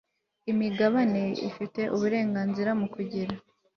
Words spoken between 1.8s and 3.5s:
uburengazira mu kugira